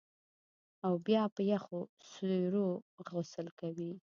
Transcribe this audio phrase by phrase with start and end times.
[0.85, 2.67] او بیا په یخو سیورو
[3.09, 3.93] غسل کوي